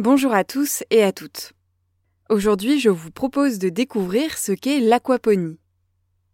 [0.00, 1.52] Bonjour à tous et à toutes.
[2.30, 5.58] Aujourd'hui, je vous propose de découvrir ce qu'est l'aquaponie.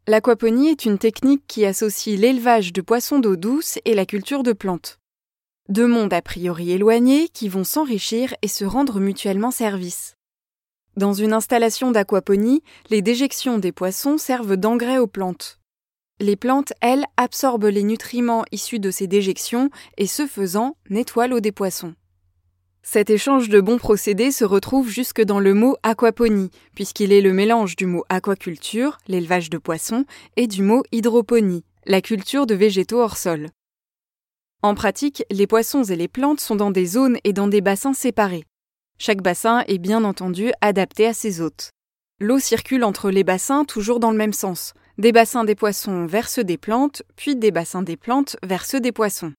[0.07, 4.53] L'aquaponie est une technique qui associe l'élevage de poissons d'eau douce et la culture de
[4.53, 5.01] plantes.
[5.69, 10.14] Deux mondes a priori éloignés qui vont s'enrichir et se rendre mutuellement service.
[10.96, 15.59] Dans une installation d'aquaponie, les déjections des poissons servent d'engrais aux plantes.
[16.21, 21.41] Les plantes, elles, absorbent les nutriments issus de ces déjections et, ce faisant, nettoient l'eau
[21.41, 21.96] des poissons.
[22.89, 27.32] Cet échange de bons procédés se retrouve jusque dans le mot aquaponie, puisqu'il est le
[27.32, 30.04] mélange du mot aquaculture, l'élevage de poissons,
[30.36, 33.48] et du mot hydroponie, la culture de végétaux hors sol.
[34.62, 37.92] En pratique, les poissons et les plantes sont dans des zones et dans des bassins
[37.92, 38.45] séparés.
[38.98, 41.70] Chaque bassin est bien entendu adapté à ses hôtes.
[42.20, 44.75] L'eau circule entre les bassins toujours dans le même sens.
[44.97, 48.81] Des bassins des poissons vers ceux des plantes, puis des bassins des plantes vers ceux
[48.81, 49.33] des poissons.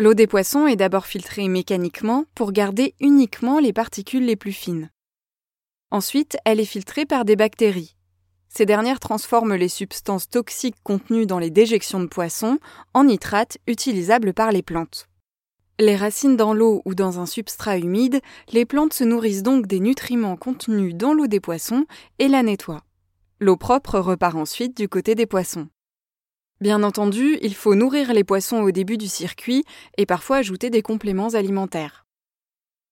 [0.00, 4.92] L'eau des poissons est d'abord filtrée mécaniquement pour garder uniquement les particules les plus fines.
[5.90, 7.96] Ensuite, elle est filtrée par des bactéries.
[8.48, 12.60] Ces dernières transforment les substances toxiques contenues dans les déjections de poissons
[12.94, 15.08] en nitrates utilisables par les plantes.
[15.80, 18.20] Les racines dans l'eau ou dans un substrat humide,
[18.52, 21.86] les plantes se nourrissent donc des nutriments contenus dans l'eau des poissons
[22.20, 22.84] et la nettoient.
[23.40, 25.68] L'eau propre repart ensuite du côté des poissons.
[26.60, 29.64] Bien entendu, il faut nourrir les poissons au début du circuit
[29.96, 32.04] et parfois ajouter des compléments alimentaires.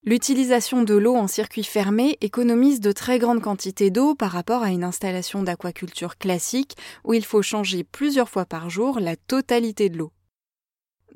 [0.05, 4.71] L'utilisation de l'eau en circuit fermé économise de très grandes quantités d'eau par rapport à
[4.71, 9.99] une installation d'aquaculture classique où il faut changer plusieurs fois par jour la totalité de
[9.99, 10.13] l'eau.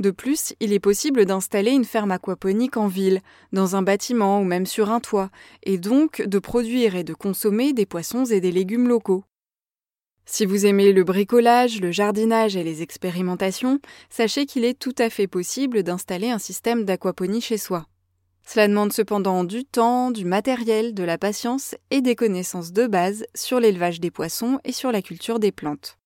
[0.01, 3.20] De plus, il est possible d'installer une ferme aquaponique en ville,
[3.53, 5.31] dans un bâtiment ou même sur un toit,
[5.62, 9.23] et donc de produire et de consommer des poissons et des légumes locaux.
[10.33, 15.11] Si vous aimez le bricolage, le jardinage et les expérimentations, sachez qu'il est tout à
[15.11, 17.86] fait possible d'installer un système d'aquaponie chez soi.
[18.47, 23.25] Cela demande cependant du temps, du matériel, de la patience et des connaissances de base
[23.34, 26.00] sur l'élevage des poissons et sur la culture des plantes.